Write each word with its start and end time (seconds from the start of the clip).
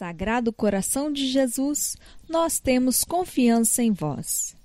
Sagrado 0.00 0.50
Coração 0.50 1.12
de 1.12 1.26
Jesus, 1.26 1.94
nós 2.26 2.58
temos 2.58 3.04
confiança 3.04 3.82
em 3.82 3.92
vós. 3.92 4.56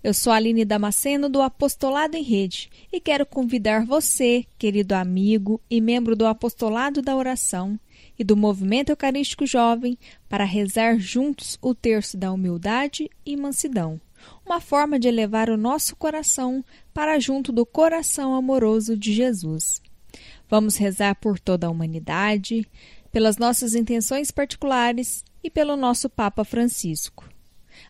Eu 0.00 0.14
sou 0.14 0.32
Aline 0.32 0.64
Damasceno 0.64 1.28
do 1.28 1.42
Apostolado 1.42 2.16
em 2.16 2.22
Rede 2.22 2.70
e 2.92 3.00
quero 3.00 3.26
convidar 3.26 3.84
você, 3.84 4.46
querido 4.56 4.94
amigo 4.94 5.60
e 5.68 5.80
membro 5.80 6.14
do 6.14 6.24
Apostolado 6.24 7.02
da 7.02 7.16
Oração 7.16 7.80
e 8.16 8.22
do 8.22 8.36
Movimento 8.36 8.90
Eucarístico 8.90 9.44
Jovem, 9.44 9.98
para 10.28 10.44
rezar 10.44 11.00
juntos 11.00 11.58
o 11.60 11.74
terço 11.74 12.16
da 12.16 12.30
humildade 12.30 13.10
e 13.26 13.36
mansidão, 13.36 14.00
uma 14.46 14.60
forma 14.60 15.00
de 15.00 15.08
elevar 15.08 15.50
o 15.50 15.56
nosso 15.56 15.96
coração 15.96 16.64
para 16.94 17.18
junto 17.18 17.50
do 17.50 17.66
coração 17.66 18.36
amoroso 18.36 18.96
de 18.96 19.12
Jesus. 19.12 19.82
Vamos 20.48 20.76
rezar 20.76 21.14
por 21.16 21.38
toda 21.38 21.66
a 21.66 21.70
humanidade, 21.70 22.66
pelas 23.12 23.36
nossas 23.38 23.74
intenções 23.74 24.30
particulares 24.30 25.24
e 25.42 25.50
pelo 25.50 25.76
nosso 25.76 26.08
Papa 26.08 26.44
Francisco. 26.44 27.28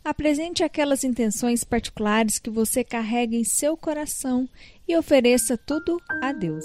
Apresente 0.04 0.62
aquelas 0.62 1.04
intenções 1.04 1.64
particulares 1.64 2.38
que 2.38 2.50
você 2.50 2.84
carrega 2.84 3.36
em 3.36 3.44
seu 3.44 3.76
coração 3.76 4.48
e 4.86 4.96
ofereça 4.96 5.56
tudo 5.56 6.00
a 6.22 6.32
Deus. 6.32 6.64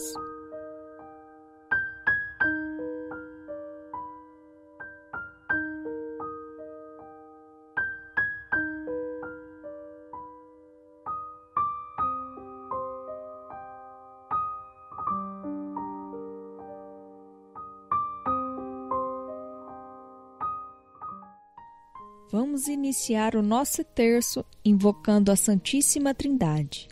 Vamos 22.33 22.67
iniciar 22.67 23.35
o 23.35 23.43
nosso 23.43 23.83
terço 23.83 24.43
invocando 24.65 25.31
a 25.31 25.35
Santíssima 25.35 26.15
Trindade. 26.15 26.87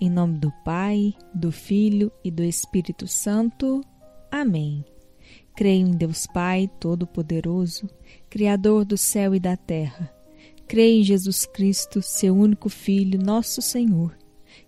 Em 0.00 0.08
nome 0.08 0.38
do 0.38 0.52
Pai, 0.64 1.16
do 1.34 1.50
Filho 1.50 2.12
e 2.22 2.30
do 2.30 2.44
Espírito 2.44 3.08
Santo. 3.08 3.80
Amém. 4.30 4.84
Creio 5.56 5.88
em 5.88 5.90
Deus 5.90 6.28
Pai 6.28 6.70
Todo-Poderoso, 6.78 7.90
Criador 8.30 8.84
do 8.84 8.96
céu 8.96 9.34
e 9.34 9.40
da 9.40 9.56
terra. 9.56 10.14
Creio 10.68 11.00
em 11.00 11.02
Jesus 11.02 11.44
Cristo, 11.44 12.00
seu 12.00 12.36
único 12.36 12.68
Filho, 12.68 13.20
nosso 13.20 13.60
Senhor, 13.60 14.16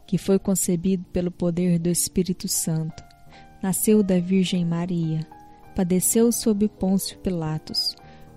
que 0.09 0.19
foi 0.19 0.41
concebido 0.41 1.05
pelo 1.13 1.31
poder 1.31 1.79
do 1.79 1.89
Espírito 1.89 2.49
Santo. 2.49 3.01
Nasceu 3.63 4.03
da 4.03 4.19
Virgem 4.19 4.65
Maria, 4.65 5.25
padeceu 5.77 6.33
sob 6.33 6.69
Pôncio 6.69 7.17
Pilatos 7.21 7.95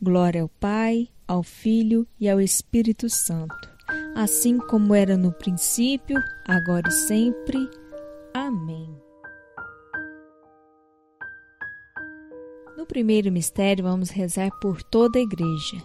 Glória 0.00 0.42
ao 0.42 0.48
Pai, 0.48 1.08
ao 1.26 1.42
Filho 1.42 2.06
e 2.18 2.28
ao 2.28 2.40
Espírito 2.40 3.08
Santo, 3.08 3.68
assim 4.14 4.58
como 4.58 4.94
era 4.94 5.16
no 5.16 5.32
princípio, 5.32 6.16
agora 6.46 6.88
e 6.88 6.92
sempre. 6.92 7.68
Amém. 8.34 8.88
No 12.76 12.86
primeiro 12.86 13.30
mistério, 13.32 13.84
vamos 13.84 14.08
rezar 14.08 14.50
por 14.60 14.82
toda 14.82 15.18
a 15.18 15.22
Igreja, 15.22 15.76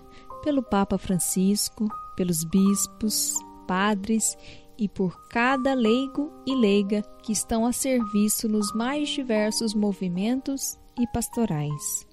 pelo 0.43 0.61
Papa 0.61 0.97
Francisco, 0.97 1.87
pelos 2.15 2.43
bispos, 2.43 3.33
padres 3.67 4.37
e 4.77 4.87
por 4.87 5.27
cada 5.29 5.73
leigo 5.73 6.31
e 6.45 6.55
leiga 6.55 7.01
que 7.23 7.31
estão 7.31 7.65
a 7.65 7.71
serviço 7.71 8.47
nos 8.47 8.73
mais 8.73 9.09
diversos 9.09 9.73
movimentos 9.73 10.77
e 10.99 11.07
pastorais. 11.07 12.12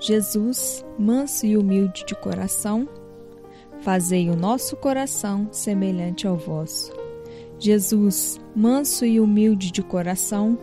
Jesus, 0.00 0.82
manso 0.98 1.44
e 1.44 1.58
humilde 1.58 2.06
de 2.06 2.14
coração, 2.14 2.88
fazei 3.82 4.30
o 4.30 4.34
nosso 4.34 4.74
coração 4.74 5.46
semelhante 5.52 6.26
ao 6.26 6.38
vosso. 6.38 6.90
Jesus, 7.58 8.40
manso 8.56 9.04
e 9.04 9.20
humilde 9.20 9.70
de 9.70 9.82
coração, 9.82 10.58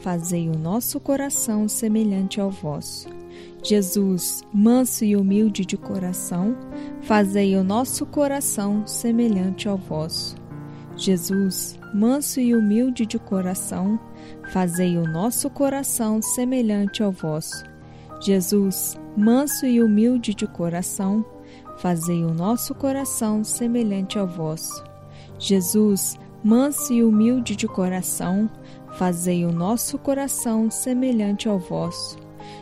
fazei 0.00 0.48
o 0.48 0.58
nosso 0.58 0.98
coração 0.98 1.68
semelhante 1.68 2.40
ao 2.40 2.50
vosso. 2.50 3.08
Jesus, 3.62 4.42
manso 4.52 5.04
e 5.04 5.14
humilde 5.14 5.64
de 5.64 5.76
coração, 5.76 6.56
fazei 7.02 7.54
o 7.56 7.62
nosso 7.62 8.04
coração 8.04 8.84
semelhante 8.84 9.68
ao 9.68 9.78
vosso. 9.78 10.34
Jesus, 10.96 11.78
manso 11.94 12.40
e 12.40 12.52
humilde 12.52 13.06
de 13.06 13.18
coração, 13.20 13.98
fazei 14.52 14.98
o 14.98 15.04
nosso 15.04 15.48
coração 15.48 16.20
semelhante 16.20 17.00
ao 17.00 17.12
vosso. 17.12 17.71
Jesus, 18.22 18.96
manso 19.16 19.66
e 19.66 19.82
humilde 19.82 20.32
de 20.32 20.46
coração, 20.46 21.24
fazei 21.78 22.22
o 22.24 22.32
nosso 22.32 22.72
coração 22.72 23.42
semelhante 23.42 24.16
ao 24.16 24.28
vosso. 24.28 24.84
Jesus, 25.40 26.16
manso 26.44 26.92
e 26.92 27.02
humilde 27.02 27.56
de 27.56 27.66
coração, 27.66 28.48
fazei 28.92 29.44
o 29.44 29.50
nosso 29.50 29.98
coração 29.98 30.70
semelhante 30.70 31.48
ao 31.48 31.58
vosso. 31.58 32.16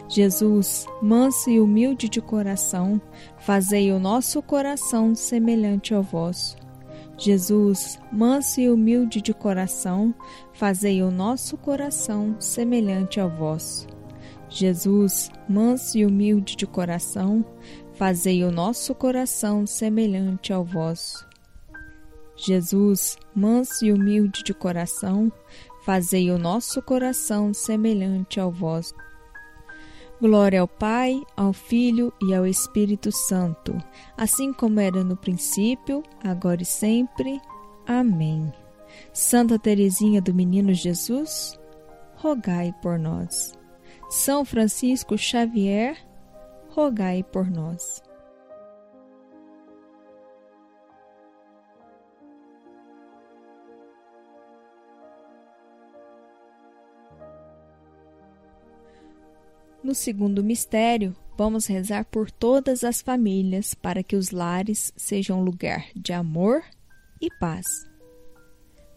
Jesus, 0.08 0.86
manso 1.02 1.50
e 1.50 1.60
humilde 1.60 2.08
de 2.08 2.22
coração, 2.22 2.98
fazei 3.38 3.92
o 3.92 3.98
nosso 3.98 4.42
coração 4.42 5.14
semelhante 5.14 5.92
ao 5.92 6.02
vosso. 6.02 6.56
Jesus, 7.18 7.98
manso 8.10 8.62
e 8.62 8.70
humilde 8.70 9.20
de 9.20 9.34
coração, 9.34 10.14
fazei 10.54 11.02
o 11.02 11.10
nosso 11.10 11.58
coração 11.58 12.34
semelhante 12.38 13.20
ao 13.20 13.28
vosso. 13.28 13.89
Jesus, 14.50 15.30
manso 15.48 15.96
e 15.96 16.04
humilde 16.04 16.56
de 16.56 16.66
coração, 16.66 17.44
fazei 17.92 18.42
o 18.42 18.50
nosso 18.50 18.94
coração 18.94 19.64
semelhante 19.64 20.52
ao 20.52 20.64
vosso. 20.64 21.24
Jesus, 22.36 23.16
manso 23.34 23.84
e 23.84 23.92
humilde 23.92 24.42
de 24.42 24.52
coração, 24.52 25.32
fazei 25.84 26.30
o 26.30 26.38
nosso 26.38 26.82
coração 26.82 27.54
semelhante 27.54 28.40
ao 28.40 28.50
vosso. 28.50 28.92
Glória 30.20 30.60
ao 30.60 30.68
Pai, 30.68 31.22
ao 31.36 31.52
Filho 31.52 32.12
e 32.20 32.34
ao 32.34 32.44
Espírito 32.44 33.12
Santo, 33.12 33.78
assim 34.16 34.52
como 34.52 34.80
era 34.80 35.04
no 35.04 35.16
princípio, 35.16 36.02
agora 36.24 36.62
e 36.62 36.66
sempre. 36.66 37.40
Amém. 37.86 38.52
Santa 39.12 39.58
Teresinha 39.58 40.20
do 40.20 40.34
Menino 40.34 40.74
Jesus, 40.74 41.58
rogai 42.16 42.74
por 42.82 42.98
nós. 42.98 43.59
São 44.10 44.44
Francisco 44.44 45.16
Xavier, 45.16 45.96
rogai 46.70 47.22
por 47.22 47.48
nós. 47.48 48.02
No 59.80 59.94
segundo 59.94 60.42
mistério, 60.42 61.14
vamos 61.38 61.66
rezar 61.66 62.04
por 62.04 62.32
todas 62.32 62.82
as 62.82 63.00
famílias 63.00 63.74
para 63.74 64.02
que 64.02 64.16
os 64.16 64.32
lares 64.32 64.92
sejam 64.96 65.40
lugar 65.40 65.86
de 65.94 66.12
amor 66.12 66.64
e 67.22 67.30
paz. 67.38 67.88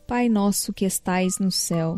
Pai 0.07 0.27
nosso 0.27 0.73
que 0.73 0.85
estais 0.85 1.37
no 1.37 1.51
céu, 1.51 1.97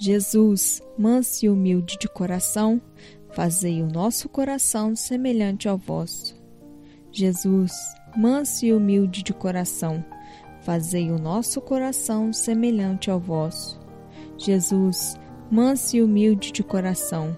Jesus, 0.00 0.80
manso 0.96 1.44
e 1.44 1.48
humilde 1.48 1.98
de 1.98 2.08
coração, 2.08 2.80
fazei 3.32 3.82
o 3.82 3.88
nosso 3.88 4.28
coração 4.28 4.94
semelhante 4.94 5.68
ao 5.68 5.76
vosso. 5.76 6.36
Jesus, 7.10 7.72
manso 8.16 8.64
e 8.64 8.72
humilde 8.72 9.24
de 9.24 9.34
coração, 9.34 10.04
fazei 10.60 11.10
o 11.10 11.18
nosso 11.18 11.60
coração 11.60 12.32
semelhante 12.32 13.10
ao 13.10 13.18
vosso. 13.18 13.80
Jesus, 14.36 15.16
manso 15.50 15.96
e 15.96 16.02
humilde 16.02 16.52
de 16.52 16.62
coração, 16.62 17.36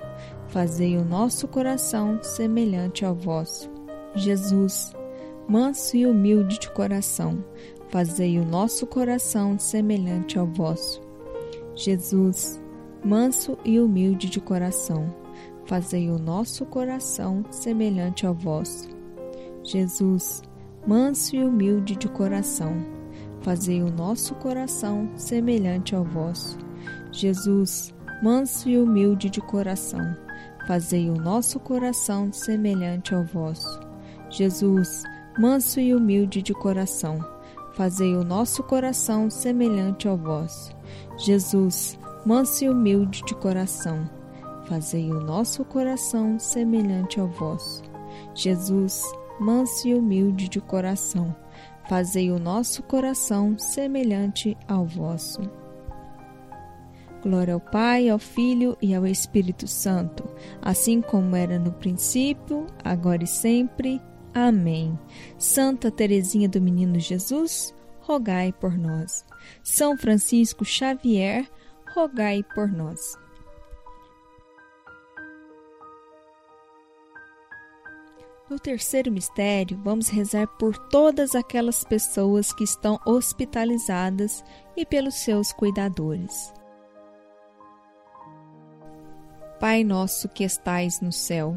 fazei 0.49 0.99
o 0.99 1.05
nosso 1.05 1.49
coração 1.49 2.23
semelhante 2.23 3.07
ao 3.07 3.15
vosso. 3.15 3.71
Jesus, 4.15 4.93
manso 5.49 5.97
e 5.97 6.07
humilde 6.07 6.59
de 6.59 6.71
coração, 6.71 7.43
fazei 7.89 8.39
o 8.39 8.45
nosso 8.45 8.87
coração 8.87 9.59
semelhante 9.59 10.39
ao 10.39 10.47
vosso. 10.47 11.10
Jesus, 11.83 12.61
manso 13.03 13.57
e 13.65 13.81
humilde 13.81 14.29
de 14.29 14.39
coração, 14.39 15.11
fazei 15.65 16.11
o 16.11 16.19
nosso 16.19 16.67
coração 16.67 17.43
semelhante 17.51 18.27
ao 18.27 18.35
vosso. 18.35 18.87
Jesus, 19.65 20.43
manso 20.87 21.35
e 21.35 21.43
humilde 21.43 21.97
de 21.97 22.07
coração, 22.07 22.77
fazei 23.41 23.83
o 23.83 23.91
nosso 23.91 24.35
coração 24.35 25.09
semelhante 25.17 25.95
ao 25.95 26.05
vosso. 26.05 26.59
Jesus, 27.11 27.95
manso 28.23 28.69
e 28.69 28.77
humilde 28.77 29.31
de 29.31 29.41
coração, 29.41 30.15
fazei 30.67 31.09
o 31.09 31.15
nosso 31.15 31.59
coração 31.59 32.31
semelhante 32.31 33.15
ao 33.15 33.25
vosso. 33.25 33.81
Jesus, 34.29 35.03
manso 35.39 35.81
e 35.81 35.95
humilde 35.95 36.43
de 36.43 36.53
coração, 36.53 37.25
fazei 37.81 38.15
o 38.15 38.23
nosso 38.23 38.63
coração 38.63 39.31
semelhante 39.31 40.07
ao 40.07 40.15
vosso. 40.15 40.71
Jesus, 41.17 41.99
manso 42.27 42.63
e 42.63 42.69
humilde 42.69 43.23
de 43.25 43.35
coração, 43.35 44.07
fazei 44.67 45.11
o 45.11 45.19
nosso 45.19 45.65
coração 45.65 46.39
semelhante 46.39 47.19
ao 47.19 47.27
vosso. 47.27 47.83
Jesus, 48.35 49.03
manso 49.41 49.89
e 49.89 49.95
humilde 49.95 50.47
de 50.47 50.61
coração, 50.61 51.35
fazei 51.89 52.31
o 52.31 52.39
nosso 52.39 52.83
coração 52.83 53.59
semelhante 53.59 54.59
ao 54.69 54.85
vosso. 54.85 55.41
Glória 57.23 57.55
ao 57.55 57.61
Pai, 57.61 58.11
ao 58.11 58.19
Filho 58.19 58.77
e 58.83 58.95
ao 58.95 59.07
Espírito 59.07 59.67
Santo, 59.67 60.29
assim 60.61 61.01
como 61.01 61.35
era 61.35 61.59
no 61.59 61.73
princípio, 61.73 62.67
agora 62.85 63.25
e 63.25 63.27
sempre. 63.27 64.03
Amém. 64.35 64.99
Santa 65.39 65.91
Teresinha 65.91 66.49
do 66.49 66.61
Menino 66.61 66.99
Jesus, 66.99 67.75
rogai 68.01 68.53
por 68.53 68.77
nós. 68.77 69.25
São 69.63 69.97
Francisco 69.97 70.65
Xavier, 70.65 71.51
rogai 71.95 72.43
por 72.55 72.69
nós. 72.69 73.19
No 78.51 78.59
terceiro 78.59 79.13
mistério, 79.13 79.81
vamos 79.85 80.09
rezar 80.09 80.47
por 80.59 80.77
todas 80.89 81.37
aquelas 81.37 81.85
pessoas 81.85 82.53
que 82.53 82.65
estão 82.65 82.99
hospitalizadas 83.07 84.43
e 84.77 84.85
pelos 84.85 85.15
seus 85.15 85.53
cuidadores. 85.53 86.53
Pai 89.61 89.85
nosso 89.85 90.29
que 90.29 90.43
estais 90.43 91.01
no 91.01 91.13
céu, 91.13 91.57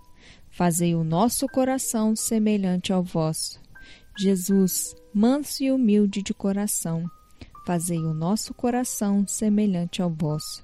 fazei 0.61 0.93
o 0.93 1.03
nosso 1.03 1.47
coração 1.47 2.15
semelhante 2.15 2.93
ao 2.93 3.01
vosso. 3.01 3.59
Jesus, 4.15 4.95
manso 5.11 5.63
e 5.63 5.71
humilde 5.71 6.21
de 6.21 6.35
coração, 6.35 7.09
fazei 7.65 7.97
o 7.97 8.13
nosso 8.13 8.53
coração 8.53 9.25
semelhante 9.27 10.03
ao 10.03 10.11
vosso. 10.11 10.63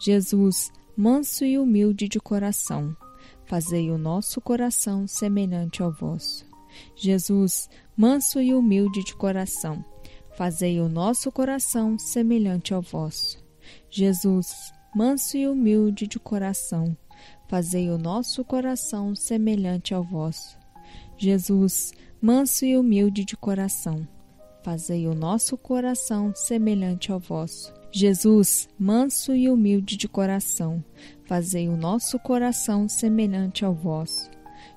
Jesus, 0.00 0.72
manso 0.96 1.44
e 1.44 1.56
humilde 1.56 2.08
de 2.08 2.18
coração, 2.18 2.96
fazei 3.46 3.92
o 3.92 3.96
nosso 3.96 4.40
coração 4.40 5.06
semelhante 5.06 5.84
ao 5.84 5.92
vosso. 5.92 6.44
Jesus, 6.96 7.70
manso 7.96 8.40
e 8.40 8.52
humilde 8.52 9.04
de 9.04 9.14
coração, 9.14 9.84
fazei 10.36 10.80
o 10.80 10.88
nosso 10.88 11.30
coração 11.30 11.96
semelhante 11.96 12.74
ao 12.74 12.82
vosso. 12.82 13.38
Jesus, 13.88 14.72
manso 14.92 15.36
e 15.36 15.46
humilde 15.46 16.08
de 16.08 16.18
coração, 16.18 16.96
fazei 17.48 17.90
o 17.90 17.98
nosso 17.98 18.44
coração 18.44 19.14
semelhante 19.14 19.94
ao 19.94 20.04
vosso. 20.04 20.56
Jesus, 21.16 21.92
manso 22.20 22.64
e 22.64 22.76
humilde 22.76 23.24
de 23.24 23.36
coração, 23.36 24.06
fazei 24.62 25.08
o 25.08 25.14
nosso 25.14 25.56
coração 25.56 26.32
semelhante 26.34 27.10
ao 27.10 27.18
vosso. 27.18 27.72
Jesus, 27.90 28.68
manso 28.78 29.34
e 29.34 29.48
humilde 29.48 29.96
de 29.96 30.06
coração, 30.06 30.84
fazei 31.24 31.68
o 31.68 31.76
nosso 31.76 32.18
coração 32.18 32.86
semelhante 32.86 33.64
ao 33.64 33.74
vosso. 33.74 34.30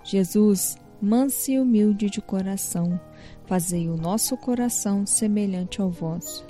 Jesus, 0.03 0.77
manso 1.01 1.51
e 1.51 1.59
humilde 1.59 2.09
de 2.09 2.21
coração, 2.21 2.99
fazei 3.45 3.89
o 3.89 3.97
nosso 3.97 4.37
coração 4.37 5.05
semelhante 5.05 5.81
ao 5.81 5.89
vosso. 5.89 6.45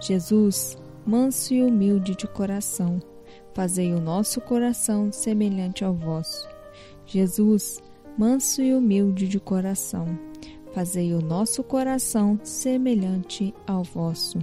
Jesus, 0.00 0.76
manso 1.06 1.54
e 1.54 1.62
humilde 1.62 2.14
de 2.14 2.28
coração, 2.28 3.00
fazei 3.54 3.92
o 3.92 4.00
nosso 4.00 4.40
coração 4.40 5.12
semelhante 5.12 5.84
ao 5.84 5.94
vosso. 5.94 6.48
Jesus, 7.06 7.82
manso 8.16 8.62
e 8.62 8.72
humilde 8.74 9.28
de 9.28 9.38
coração, 9.38 10.18
fazei 10.72 11.12
o 11.12 11.20
nosso 11.20 11.62
coração 11.62 12.38
semelhante 12.42 13.54
ao 13.66 13.82
vosso. 13.82 14.38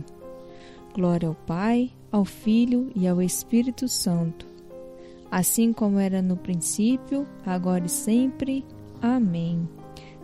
Glória 0.93 1.27
ao 1.27 1.35
Pai, 1.35 1.91
ao 2.11 2.25
Filho 2.25 2.91
e 2.95 3.07
ao 3.07 3.21
Espírito 3.21 3.87
Santo, 3.87 4.47
assim 5.31 5.71
como 5.71 5.99
era 5.99 6.21
no 6.21 6.35
princípio, 6.35 7.27
agora 7.45 7.85
e 7.85 7.89
sempre. 7.89 8.65
Amém. 9.01 9.67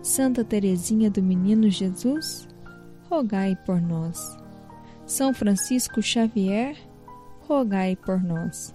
Santa 0.01 0.43
Teresinha 0.43 1.09
do 1.09 1.23
Menino 1.23 1.69
Jesus, 1.69 2.47
rogai 3.09 3.55
por 3.65 3.81
nós. 3.81 4.37
São 5.05 5.33
Francisco 5.33 6.01
Xavier, 6.01 6.75
rogai 7.47 7.95
por 7.95 8.21
nós. 8.21 8.74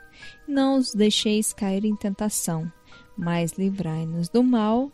Não 0.47 0.77
os 0.77 0.93
deixeis 0.93 1.53
cair 1.53 1.85
em 1.85 1.95
tentação, 1.95 2.71
mas 3.17 3.53
livrai-nos 3.53 4.29
do 4.29 4.43
mal. 4.43 4.91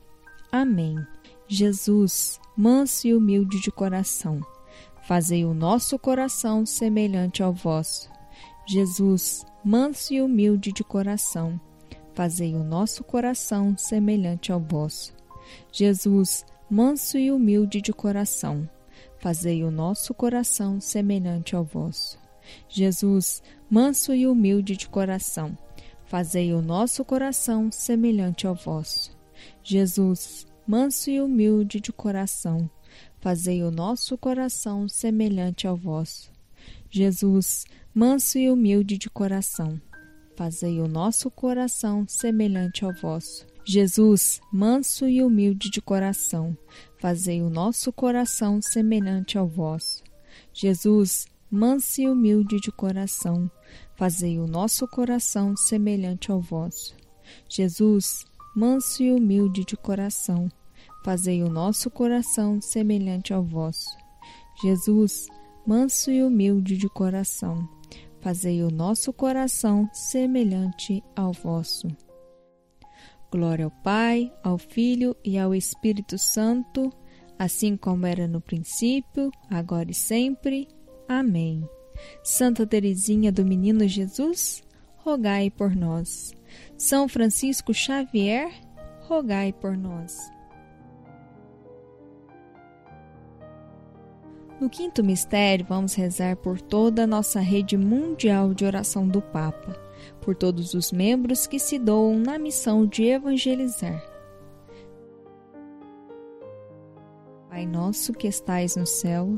Amém. 0.52 0.98
Jesus, 1.48 2.40
manso 2.56 3.08
e 3.08 3.14
humilde 3.14 3.62
de 3.62 3.72
coração, 3.72 4.42
fazei 5.04 5.46
o 5.46 5.54
nosso 5.54 5.98
coração 5.98 6.66
semelhante 6.66 7.42
ao 7.42 7.54
vosso. 7.54 8.10
Jesus, 8.66 9.46
manso 9.64 10.14
e 10.14 10.22
humilde 10.22 10.74
de 10.74 10.84
coração, 10.84 11.60
fazei 12.14 12.54
o 12.54 12.64
nosso 12.64 13.02
coração 13.04 13.78
semelhante 13.78 14.52
ao 14.52 14.60
vosso. 14.60 15.14
Jesus, 15.72 16.46
manso 16.70 17.18
e 17.18 17.32
humilde 17.32 17.82
de 17.82 17.94
coração, 17.94 18.70
fazei 19.20 19.64
o 19.64 19.72
nosso 19.72 20.14
coração 20.14 20.82
semelhante 20.82 21.56
ao 21.56 21.64
vosso. 21.64 22.20
Jesus, 22.70 23.42
manso 23.70 24.14
e 24.14 24.28
humilde 24.28 24.76
de 24.76 24.88
coração, 24.88 25.58
fazei 26.06 26.54
o 26.54 26.62
nosso 26.62 27.04
coração 27.04 27.72
semelhante 27.72 28.48
ao 28.48 28.56
vosso. 28.56 29.16
Jesus, 29.64 30.46
manso 30.66 31.10
e 31.10 31.22
humilde 31.22 31.80
de 31.80 31.92
coração, 31.92 32.70
fazei 33.20 33.64
o 33.64 33.72
nosso 33.72 34.18
coração 34.18 34.88
semelhante 34.88 35.68
ao 35.68 35.76
vosso. 35.76 36.32
Jesus, 36.90 37.66
manso 37.94 38.38
e 38.38 38.50
humilde 38.50 38.98
de 38.98 39.10
coração, 39.10 39.80
fazei 40.36 40.80
o 40.80 40.88
nosso 40.88 41.30
coração 41.30 42.06
semelhante 42.08 42.86
ao 42.86 42.94
vosso. 42.94 43.46
Jesus, 43.66 44.40
manso 44.52 45.10
e 45.10 45.22
humilde 45.22 45.70
de 45.70 45.82
coração, 45.82 46.58
fazei 47.00 47.42
o 47.42 47.50
nosso 47.50 47.92
coração 47.92 48.62
semelhante 48.62 49.38
ao 49.38 49.46
vosso. 49.46 50.04
Jesus, 50.54 51.28
manso 51.50 52.02
e 52.02 52.10
humilde 52.10 52.60
de 52.60 52.72
coração, 52.72 53.50
fazei 53.96 54.40
o 54.40 54.48
nosso 54.48 54.88
coração 54.88 55.56
semelhante 55.56 56.32
ao 56.32 56.42
vosso. 56.42 56.96
Jesus, 57.50 58.26
manso 58.56 59.04
e 59.04 59.12
humilde 59.12 59.64
de 59.66 59.78
coração, 59.78 60.50
fazei 61.04 61.42
o 61.44 61.50
nosso 61.50 61.90
coração 61.90 62.60
semelhante 62.62 63.34
ao 63.34 63.44
vosso. 63.44 63.90
Jesus, 64.62 65.28
manso 65.66 66.12
e 66.12 66.24
humilde 66.24 66.78
de 66.78 66.90
coração, 66.90 67.68
fazei 68.20 68.64
o 68.64 68.70
nosso 68.70 69.14
coração 69.14 69.90
semelhante 69.94 71.04
ao 71.16 71.32
vosso. 71.32 71.88
Glória 73.32 73.66
ao 73.66 73.72
Pai, 73.72 74.34
ao 74.44 74.58
Filho 74.58 75.16
e 75.24 75.38
ao 75.38 75.54
Espírito 75.54 76.18
Santo, 76.18 76.92
assim 77.38 77.78
como 77.78 78.06
era 78.06 78.28
no 78.28 78.42
princípio, 78.42 79.30
agora 79.50 79.92
e 79.92 79.94
sempre. 79.94 80.68
Amém. 81.08 81.68
Santa 82.24 82.66
Teresinha 82.66 83.32
do 83.32 83.46
Menino 83.46 83.88
Jesus, 83.88 84.64
rogai 84.98 85.50
por 85.50 85.76
nós. 85.76 86.34
São 86.78 87.08
Francisco 87.08 87.74
Xavier, 87.74 88.52
rogai 89.02 89.54
por 89.54 89.78
nós. 89.78 90.30
No 94.60 94.70
quinto 94.70 95.04
mistério, 95.04 95.66
vamos 95.70 95.94
rezar 95.94 96.36
por 96.36 96.60
toda 96.60 97.04
a 97.04 97.08
nossa 97.08 97.40
rede 97.40 97.78
mundial 97.78 98.56
de 98.56 98.66
oração 98.66 99.08
do 99.08 99.22
Papa, 99.22 99.80
por 100.22 100.36
todos 100.36 100.74
os 100.74 100.92
membros 100.92 101.46
que 101.46 101.60
se 101.60 101.78
doam 101.78 102.18
na 102.18 102.40
missão 102.40 102.86
de 102.86 103.04
evangelizar. 103.04 104.04
Pai 107.50 107.68
nosso 107.68 108.14
que 108.14 108.28
estais 108.28 108.76
no 108.76 108.86
céu, 108.86 109.38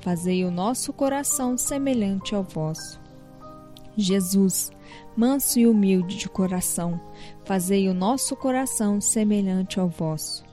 fazei 0.00 0.44
o 0.44 0.50
nosso 0.50 0.92
coração 0.92 1.56
semelhante 1.56 2.34
ao 2.34 2.42
vosso. 2.42 3.00
Jesus, 3.96 4.70
manso 5.16 5.58
e 5.58 5.66
humilde 5.66 6.16
de 6.16 6.28
coração, 6.28 7.00
fazei 7.44 7.88
o 7.88 7.94
nosso 7.94 8.34
coração 8.34 9.00
semelhante 9.00 9.78
ao 9.78 9.88
vosso. 9.88 10.44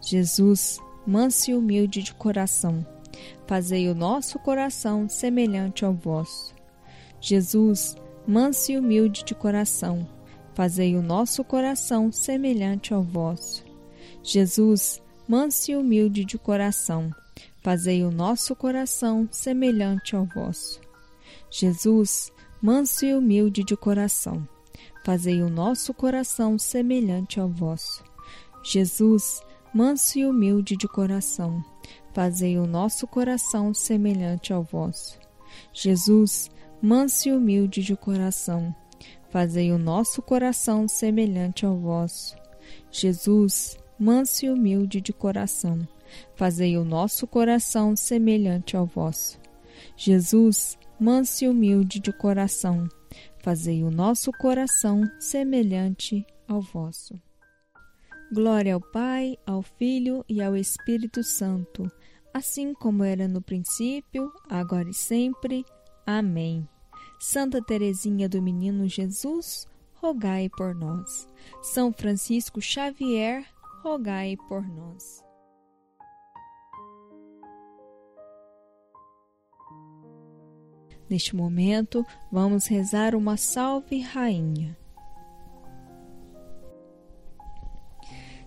Jesus, 0.00 0.80
manso 1.06 1.50
e 1.50 1.54
humilde 1.54 2.02
de 2.02 2.14
coração, 2.14 2.84
fazei 3.46 3.88
o 3.88 3.94
nosso 3.94 4.38
coração 4.38 5.08
semelhante 5.08 5.84
ao 5.84 5.92
vosso. 5.92 6.54
Jesus, 7.20 7.94
manso 8.26 8.72
e 8.72 8.78
humilde 8.78 9.24
de 9.24 9.34
coração, 9.34 10.06
fazei 10.54 10.96
o 10.96 11.02
nosso 11.02 11.44
coração 11.44 12.10
semelhante 12.10 12.92
ao 12.92 13.02
vosso. 13.02 13.64
Jesus, 14.22 15.00
manso 15.28 15.70
e 15.70 15.76
humilde 15.76 16.24
de 16.24 16.36
coração, 16.36 17.12
fazei 17.62 18.04
o 18.04 18.10
nosso 18.10 18.54
coração 18.56 19.28
semelhante 19.30 20.16
ao 20.16 20.24
vosso. 20.24 20.80
Jesus, 21.50 22.32
manso 22.60 23.06
e 23.06 23.14
humilde 23.14 23.62
de 23.62 23.76
coração, 23.76 24.46
fazei 25.04 25.42
o 25.42 25.48
nosso 25.48 25.94
coração 25.94 26.58
semelhante 26.58 27.38
ao 27.38 27.48
vosso. 27.48 28.04
Jesus, 28.64 29.42
manso 29.72 30.18
e 30.18 30.26
humilde 30.26 30.76
de 30.76 30.88
coração, 30.88 31.64
fazei 32.12 32.58
o 32.58 32.66
nosso 32.66 33.06
coração 33.06 33.72
semelhante 33.72 34.52
ao 34.52 34.62
vosso. 34.62 35.18
Jesus, 35.72 36.50
manso 36.80 37.28
e 37.28 37.32
humilde 37.32 37.82
de 37.82 37.96
coração, 37.96 38.74
fazei 39.30 39.72
o 39.72 39.78
nosso 39.78 40.20
coração 40.20 40.88
semelhante 40.88 41.64
ao 41.64 41.76
vosso. 41.78 42.36
Jesus, 42.90 43.78
manso 43.98 44.46
e 44.46 44.50
humilde 44.50 45.00
de 45.00 45.12
coração, 45.12 45.86
fazei 46.34 46.76
o 46.76 46.84
nosso 46.84 47.26
coração 47.26 47.96
semelhante 47.96 48.76
ao 48.76 48.86
vosso. 48.86 49.40
Jesus, 49.96 50.78
manso 50.98 51.44
e 51.44 51.48
humilde 51.48 52.00
de 52.00 52.12
coração, 52.12 52.88
fazei 53.38 53.82
o 53.82 53.90
nosso 53.90 54.30
coração 54.32 55.02
semelhante 55.18 56.24
ao 56.46 56.60
vosso. 56.60 57.20
Glória 58.32 58.74
ao 58.74 58.80
Pai, 58.80 59.36
ao 59.46 59.62
Filho 59.62 60.24
e 60.28 60.40
ao 60.40 60.56
Espírito 60.56 61.22
Santo, 61.22 61.90
assim 62.32 62.72
como 62.72 63.04
era 63.04 63.28
no 63.28 63.42
princípio, 63.42 64.32
agora 64.48 64.88
e 64.88 64.94
sempre. 64.94 65.64
Amém. 66.06 66.66
Santa 67.20 67.62
Teresinha 67.62 68.28
do 68.28 68.40
Menino 68.40 68.88
Jesus, 68.88 69.66
rogai 69.94 70.48
por 70.48 70.74
nós. 70.74 71.28
São 71.60 71.92
Francisco 71.92 72.60
Xavier, 72.60 73.46
rogai 73.82 74.36
por 74.48 74.66
nós. 74.66 75.22
Neste 81.12 81.36
momento, 81.36 82.06
vamos 82.32 82.66
rezar 82.66 83.14
uma 83.14 83.36
Salve 83.36 84.00
Rainha. 84.00 84.74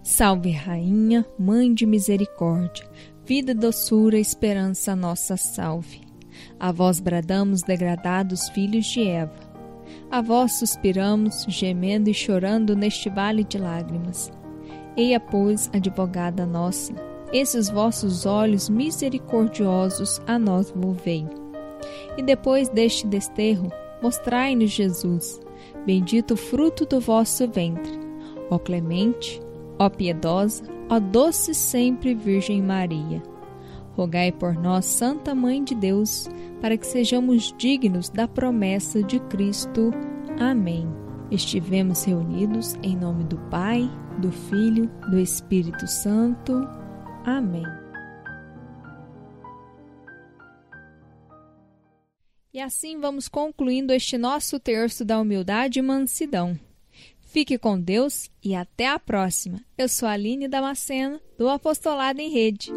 Salve 0.01 0.49
Rainha, 0.49 1.23
Mãe 1.37 1.71
de 1.71 1.85
Misericórdia, 1.85 2.89
vida, 3.23 3.53
doçura, 3.53 4.17
esperança, 4.17 4.95
nossa 4.95 5.37
salve. 5.37 6.01
A 6.59 6.71
vós 6.71 6.99
bradamos, 6.99 7.61
degradados 7.61 8.49
filhos 8.49 8.87
de 8.87 9.07
Eva. 9.07 9.39
A 10.09 10.19
vós 10.19 10.53
suspiramos, 10.53 11.45
gemendo 11.47 12.09
e 12.09 12.15
chorando 12.15 12.75
neste 12.75 13.11
vale 13.11 13.43
de 13.43 13.59
lágrimas. 13.59 14.31
Eia, 14.97 15.19
pois, 15.19 15.69
advogada 15.71 16.47
nossa, 16.47 16.95
esses 17.31 17.69
vossos 17.69 18.25
olhos 18.25 18.67
misericordiosos 18.67 20.19
a 20.25 20.39
nós 20.39 20.71
volvei. 20.75 21.44
E 22.17 22.21
depois 22.21 22.69
deste 22.69 23.07
desterro, 23.07 23.71
mostrai-nos 24.01 24.71
Jesus, 24.71 25.41
bendito 25.85 26.35
o 26.35 26.37
fruto 26.37 26.85
do 26.85 26.99
vosso 26.99 27.47
ventre. 27.47 27.99
Ó 28.49 28.59
clemente, 28.59 29.41
Ó 29.77 29.89
piedosa, 29.89 30.63
ó 30.89 30.99
doce 30.99 31.53
sempre 31.53 32.13
Virgem 32.13 32.61
Maria, 32.61 33.21
rogai 33.93 34.31
por 34.31 34.53
nós, 34.53 34.85
Santa 34.85 35.35
Mãe 35.35 35.63
de 35.63 35.75
Deus, 35.75 36.29
para 36.61 36.77
que 36.77 36.87
sejamos 36.87 37.53
dignos 37.57 38.09
da 38.09 38.27
promessa 38.27 39.03
de 39.03 39.19
Cristo. 39.21 39.91
Amém. 40.39 40.87
Estivemos 41.29 42.05
reunidos 42.05 42.75
em 42.83 42.95
nome 42.95 43.25
do 43.25 43.37
Pai, 43.49 43.89
do 44.19 44.31
Filho, 44.31 44.89
do 45.09 45.19
Espírito 45.19 45.87
Santo. 45.87 46.53
Amém. 47.25 47.84
E 52.55 52.61
assim 52.61 52.97
vamos 53.01 53.27
concluindo 53.27 53.91
este 53.91 54.17
nosso 54.17 54.57
terço 54.57 55.03
da 55.03 55.19
humildade 55.19 55.79
e 55.79 55.81
mansidão. 55.81 56.57
Fique 57.19 57.57
com 57.57 57.77
Deus 57.77 58.31
e 58.41 58.55
até 58.55 58.87
a 58.87 58.97
próxima. 58.97 59.61
Eu 59.77 59.89
sou 59.89 60.07
a 60.07 60.13
Aline 60.13 60.47
Damasceno, 60.47 61.19
do 61.37 61.49
Apostolado 61.49 62.21
em 62.21 62.29
Rede. 62.29 62.71